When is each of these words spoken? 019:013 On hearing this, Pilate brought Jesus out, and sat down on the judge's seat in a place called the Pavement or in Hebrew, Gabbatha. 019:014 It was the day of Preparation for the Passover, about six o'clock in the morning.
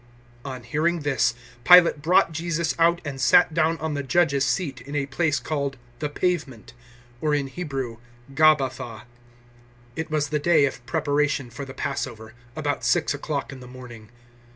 019:013 0.45 0.53
On 0.55 0.63
hearing 0.63 0.99
this, 1.01 1.33
Pilate 1.63 2.01
brought 2.01 2.31
Jesus 2.31 2.73
out, 2.79 2.99
and 3.05 3.21
sat 3.21 3.53
down 3.53 3.77
on 3.77 3.93
the 3.93 4.01
judge's 4.01 4.43
seat 4.43 4.81
in 4.81 4.95
a 4.95 5.05
place 5.05 5.39
called 5.39 5.77
the 5.99 6.09
Pavement 6.09 6.73
or 7.21 7.35
in 7.35 7.45
Hebrew, 7.45 7.97
Gabbatha. 8.33 9.01
019:014 9.03 9.03
It 9.97 10.09
was 10.09 10.29
the 10.29 10.39
day 10.39 10.65
of 10.65 10.83
Preparation 10.87 11.51
for 11.51 11.65
the 11.65 11.75
Passover, 11.75 12.33
about 12.55 12.83
six 12.83 13.13
o'clock 13.13 13.51
in 13.51 13.59
the 13.59 13.67
morning. 13.67 14.09